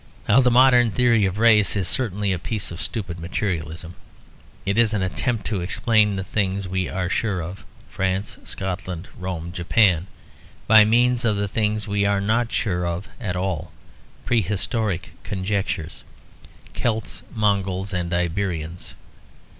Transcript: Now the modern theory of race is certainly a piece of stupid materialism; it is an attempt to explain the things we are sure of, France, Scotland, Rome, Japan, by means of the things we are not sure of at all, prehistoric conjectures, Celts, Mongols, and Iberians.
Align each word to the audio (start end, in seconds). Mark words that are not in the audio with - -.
Now 0.27 0.39
the 0.39 0.49
modern 0.49 0.89
theory 0.89 1.25
of 1.25 1.37
race 1.37 1.75
is 1.75 1.87
certainly 1.87 2.31
a 2.33 2.39
piece 2.39 2.71
of 2.71 2.81
stupid 2.81 3.19
materialism; 3.19 3.93
it 4.65 4.75
is 4.75 4.95
an 4.95 5.03
attempt 5.03 5.45
to 5.45 5.61
explain 5.61 6.15
the 6.15 6.23
things 6.23 6.67
we 6.67 6.89
are 6.89 7.07
sure 7.07 7.39
of, 7.43 7.63
France, 7.87 8.39
Scotland, 8.43 9.09
Rome, 9.15 9.51
Japan, 9.51 10.07
by 10.65 10.85
means 10.85 11.23
of 11.23 11.35
the 11.37 11.47
things 11.47 11.87
we 11.87 12.03
are 12.03 12.19
not 12.19 12.51
sure 12.51 12.83
of 12.83 13.09
at 13.19 13.35
all, 13.35 13.71
prehistoric 14.25 15.13
conjectures, 15.23 16.03
Celts, 16.73 17.21
Mongols, 17.35 17.93
and 17.93 18.11
Iberians. 18.11 18.95